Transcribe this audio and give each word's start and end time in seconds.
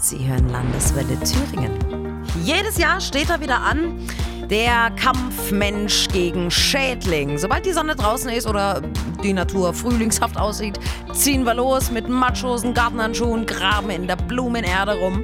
Sie 0.00 0.28
hören 0.28 0.48
Landeswelle 0.50 1.18
Thüringen. 1.20 2.24
Jedes 2.44 2.78
Jahr 2.78 3.00
steht 3.00 3.30
er 3.30 3.40
wieder 3.40 3.60
an. 3.60 4.06
Der 4.48 4.90
Kampfmensch 4.92 6.08
gegen 6.08 6.50
Schädling. 6.50 7.36
Sobald 7.36 7.66
die 7.66 7.72
Sonne 7.72 7.96
draußen 7.96 8.30
ist 8.30 8.46
oder 8.46 8.80
die 9.22 9.32
Natur 9.32 9.74
frühlingshaft 9.74 10.38
aussieht, 10.38 10.78
ziehen 11.12 11.44
wir 11.44 11.52
los 11.52 11.90
mit 11.90 12.08
Matschosen, 12.08 12.72
Gartenhandschuhen, 12.74 13.44
graben 13.44 13.90
in 13.90 14.06
der 14.06 14.16
Blumenerde 14.16 14.98
rum 14.98 15.22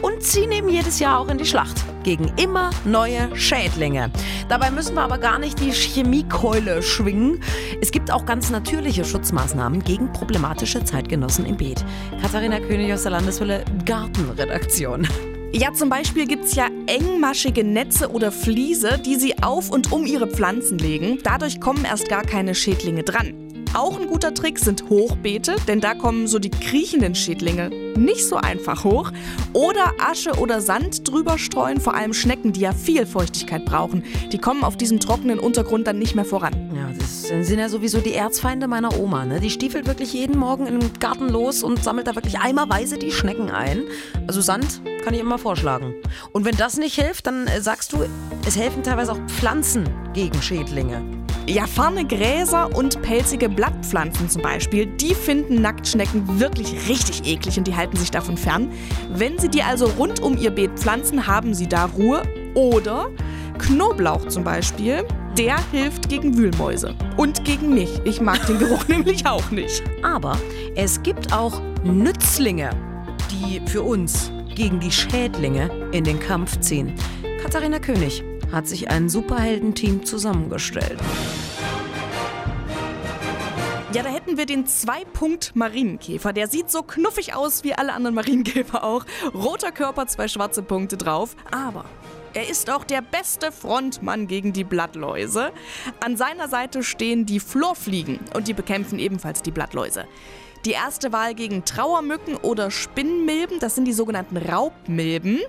und 0.00 0.22
ziehen 0.22 0.52
eben 0.52 0.68
jedes 0.68 1.00
Jahr 1.00 1.18
auch 1.18 1.28
in 1.28 1.38
die 1.38 1.44
Schlacht 1.44 1.84
gegen 2.04 2.32
immer 2.36 2.70
neue 2.84 3.34
Schädlinge. 3.36 4.10
Dabei 4.52 4.70
müssen 4.70 4.96
wir 4.96 5.00
aber 5.00 5.16
gar 5.16 5.38
nicht 5.38 5.60
die 5.60 5.70
Chemiekeule 5.72 6.82
schwingen. 6.82 7.40
Es 7.80 7.90
gibt 7.90 8.10
auch 8.10 8.26
ganz 8.26 8.50
natürliche 8.50 9.02
Schutzmaßnahmen 9.02 9.82
gegen 9.82 10.12
problematische 10.12 10.84
Zeitgenossen 10.84 11.46
im 11.46 11.56
Beet. 11.56 11.82
Katharina 12.20 12.60
König 12.60 12.92
aus 12.92 13.04
der 13.04 13.12
Landeswelle 13.12 13.64
Gartenredaktion. 13.86 15.08
Ja, 15.54 15.72
zum 15.72 15.88
Beispiel 15.88 16.26
gibt 16.26 16.44
es 16.44 16.54
ja 16.54 16.66
engmaschige 16.86 17.64
Netze 17.64 18.10
oder 18.10 18.30
Fliese, 18.30 18.98
die 18.98 19.16
sie 19.16 19.42
auf 19.42 19.70
und 19.70 19.90
um 19.90 20.04
ihre 20.04 20.26
Pflanzen 20.26 20.76
legen. 20.76 21.18
Dadurch 21.24 21.58
kommen 21.58 21.86
erst 21.86 22.10
gar 22.10 22.22
keine 22.22 22.54
Schädlinge 22.54 23.04
dran. 23.04 23.41
Auch 23.74 23.98
ein 23.98 24.06
guter 24.06 24.34
Trick 24.34 24.58
sind 24.58 24.90
Hochbeete, 24.90 25.56
denn 25.66 25.80
da 25.80 25.94
kommen 25.94 26.26
so 26.26 26.38
die 26.38 26.50
kriechenden 26.50 27.14
Schädlinge 27.14 27.70
nicht 27.96 28.28
so 28.28 28.36
einfach 28.36 28.84
hoch. 28.84 29.10
Oder 29.54 29.92
Asche 29.98 30.32
oder 30.38 30.60
Sand 30.60 31.08
drüber 31.08 31.38
streuen, 31.38 31.80
vor 31.80 31.94
allem 31.94 32.12
Schnecken, 32.12 32.52
die 32.52 32.60
ja 32.60 32.72
viel 32.72 33.06
Feuchtigkeit 33.06 33.64
brauchen. 33.64 34.04
Die 34.30 34.38
kommen 34.38 34.62
auf 34.62 34.76
diesem 34.76 35.00
trockenen 35.00 35.38
Untergrund 35.38 35.86
dann 35.86 35.98
nicht 35.98 36.14
mehr 36.14 36.26
voran. 36.26 36.52
Ja, 36.74 36.90
das 36.98 37.22
sind 37.22 37.58
ja 37.58 37.70
sowieso 37.70 38.00
die 38.00 38.12
Erzfeinde 38.12 38.68
meiner 38.68 38.98
Oma. 38.98 39.24
Ne? 39.24 39.40
Die 39.40 39.50
stiefelt 39.50 39.86
wirklich 39.86 40.12
jeden 40.12 40.38
Morgen 40.38 40.66
im 40.66 40.80
Garten 41.00 41.28
los 41.30 41.62
und 41.62 41.82
sammelt 41.82 42.06
da 42.06 42.14
wirklich 42.14 42.38
eimerweise 42.40 42.98
die 42.98 43.10
Schnecken 43.10 43.50
ein. 43.50 43.84
Also 44.26 44.42
Sand 44.42 44.82
kann 45.02 45.14
ich 45.14 45.20
immer 45.20 45.38
vorschlagen. 45.38 45.94
Und 46.32 46.44
wenn 46.44 46.56
das 46.56 46.76
nicht 46.76 46.94
hilft, 46.94 47.26
dann 47.26 47.46
äh, 47.46 47.62
sagst 47.62 47.92
du, 47.92 48.04
es 48.46 48.56
helfen 48.56 48.82
teilweise 48.82 49.12
auch 49.12 49.20
Pflanzen 49.28 49.88
gegen 50.12 50.40
Schädlinge. 50.42 51.21
Ja, 51.48 51.66
ferne 51.66 52.06
Gräser 52.06 52.74
und 52.74 53.02
pelzige 53.02 53.48
Blattpflanzen 53.48 54.30
zum 54.30 54.42
Beispiel, 54.42 54.86
die 54.86 55.12
finden 55.12 55.60
Nacktschnecken 55.60 56.38
wirklich 56.38 56.88
richtig 56.88 57.26
eklig 57.26 57.58
und 57.58 57.66
die 57.66 57.74
halten 57.74 57.96
sich 57.96 58.12
davon 58.12 58.36
fern. 58.36 58.70
Wenn 59.10 59.38
sie 59.38 59.48
die 59.48 59.62
also 59.62 59.86
rund 59.86 60.20
um 60.20 60.38
ihr 60.38 60.52
Beet 60.52 60.78
pflanzen, 60.78 61.26
haben 61.26 61.52
sie 61.52 61.66
da 61.66 61.86
Ruhe. 61.86 62.22
Oder 62.54 63.08
Knoblauch 63.58 64.28
zum 64.28 64.44
Beispiel, 64.44 65.04
der 65.36 65.56
hilft 65.72 66.08
gegen 66.08 66.36
Wühlmäuse. 66.36 66.94
Und 67.16 67.44
gegen 67.44 67.74
mich. 67.74 67.90
Ich 68.04 68.20
mag 68.20 68.46
den 68.46 68.58
Geruch 68.58 68.86
nämlich 68.88 69.26
auch 69.26 69.50
nicht. 69.50 69.82
Aber 70.02 70.38
es 70.76 71.02
gibt 71.02 71.32
auch 71.32 71.60
Nützlinge, 71.82 72.70
die 73.30 73.60
für 73.66 73.82
uns 73.82 74.30
gegen 74.54 74.78
die 74.78 74.92
Schädlinge 74.92 75.70
in 75.90 76.04
den 76.04 76.20
Kampf 76.20 76.60
ziehen. 76.60 76.94
Katharina 77.42 77.80
König 77.80 78.22
hat 78.52 78.68
sich 78.68 78.90
ein 78.90 79.08
Superheldenteam 79.08 80.04
zusammengestellt. 80.04 80.98
Ja, 83.94 84.02
da 84.02 84.08
hätten 84.08 84.38
wir 84.38 84.46
den 84.46 84.66
Zwei-Punkt-Marienkäfer. 84.66 86.32
Der 86.32 86.48
sieht 86.48 86.70
so 86.70 86.82
knuffig 86.82 87.34
aus 87.34 87.62
wie 87.64 87.74
alle 87.74 87.92
anderen 87.92 88.14
Marienkäfer 88.14 88.84
auch. 88.84 89.04
Roter 89.34 89.70
Körper, 89.70 90.06
zwei 90.06 90.28
schwarze 90.28 90.62
Punkte 90.62 90.96
drauf. 90.96 91.36
Aber 91.50 91.84
er 92.32 92.48
ist 92.48 92.70
auch 92.70 92.84
der 92.84 93.02
beste 93.02 93.52
Frontmann 93.52 94.28
gegen 94.28 94.54
die 94.54 94.64
Blattläuse. 94.64 95.52
An 96.00 96.16
seiner 96.16 96.48
Seite 96.48 96.82
stehen 96.82 97.26
die 97.26 97.40
Florfliegen 97.40 98.18
und 98.34 98.48
die 98.48 98.54
bekämpfen 98.54 98.98
ebenfalls 98.98 99.42
die 99.42 99.50
Blattläuse. 99.50 100.06
Die 100.64 100.70
erste 100.70 101.12
Wahl 101.12 101.34
gegen 101.34 101.66
Trauermücken 101.66 102.36
oder 102.36 102.70
Spinnmilben, 102.70 103.58
das 103.58 103.74
sind 103.74 103.84
die 103.84 103.92
sogenannten 103.92 104.38
Raubmilben. 104.38 105.40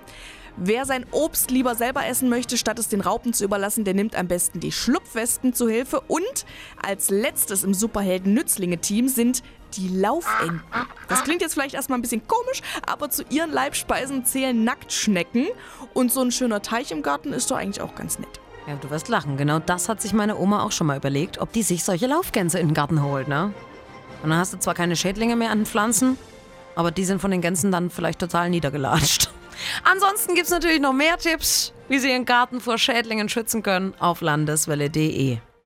Wer 0.56 0.86
sein 0.86 1.04
Obst 1.10 1.50
lieber 1.50 1.74
selber 1.74 2.06
essen 2.06 2.28
möchte, 2.28 2.56
statt 2.56 2.78
es 2.78 2.88
den 2.88 3.00
Raupen 3.00 3.32
zu 3.32 3.44
überlassen, 3.44 3.84
der 3.84 3.94
nimmt 3.94 4.14
am 4.14 4.28
besten 4.28 4.60
die 4.60 4.70
Schlupfwespen 4.70 5.52
zu 5.52 5.68
Hilfe. 5.68 6.00
Und 6.02 6.46
als 6.80 7.10
letztes 7.10 7.64
im 7.64 7.74
Superhelden-Nützlinge-Team 7.74 9.08
sind 9.08 9.42
die 9.76 9.88
Laufenten. 9.88 10.62
Das 11.08 11.24
klingt 11.24 11.42
jetzt 11.42 11.54
vielleicht 11.54 11.74
erstmal 11.74 11.98
ein 11.98 12.02
bisschen 12.02 12.26
komisch, 12.28 12.62
aber 12.86 13.10
zu 13.10 13.24
ihren 13.30 13.50
Leibspeisen 13.50 14.24
zählen 14.24 14.62
Nacktschnecken. 14.62 15.48
Und 15.92 16.12
so 16.12 16.20
ein 16.20 16.30
schöner 16.30 16.62
Teich 16.62 16.92
im 16.92 17.02
Garten 17.02 17.32
ist 17.32 17.50
doch 17.50 17.56
eigentlich 17.56 17.80
auch 17.80 17.96
ganz 17.96 18.20
nett. 18.20 18.40
Ja, 18.68 18.76
du 18.76 18.88
wirst 18.90 19.08
lachen. 19.08 19.36
Genau 19.36 19.58
das 19.58 19.88
hat 19.88 20.00
sich 20.00 20.12
meine 20.12 20.38
Oma 20.38 20.62
auch 20.62 20.72
schon 20.72 20.86
mal 20.86 20.96
überlegt, 20.96 21.38
ob 21.38 21.52
die 21.52 21.62
sich 21.62 21.82
solche 21.82 22.06
Laufgänse 22.06 22.60
in 22.60 22.68
den 22.68 22.74
Garten 22.74 23.02
holt, 23.02 23.26
ne? 23.26 23.52
Und 24.22 24.30
dann 24.30 24.38
hast 24.38 24.54
du 24.54 24.58
zwar 24.58 24.74
keine 24.74 24.94
Schädlinge 24.94 25.34
mehr 25.34 25.50
an 25.50 25.58
den 25.58 25.66
Pflanzen, 25.66 26.16
aber 26.76 26.92
die 26.92 27.04
sind 27.04 27.20
von 27.20 27.32
den 27.32 27.42
Gänsen 27.42 27.70
dann 27.72 27.90
vielleicht 27.90 28.20
total 28.20 28.48
niedergelatscht. 28.48 29.33
Ansonsten 29.84 30.34
gibt 30.34 30.46
es 30.46 30.52
natürlich 30.52 30.80
noch 30.80 30.92
mehr 30.92 31.18
Tipps, 31.18 31.72
wie 31.88 31.98
Sie 31.98 32.10
Ihren 32.10 32.24
Garten 32.24 32.60
vor 32.60 32.78
Schädlingen 32.78 33.28
schützen 33.28 33.62
können, 33.62 33.94
auf 33.98 34.20
landeswelle.de. 34.20 35.38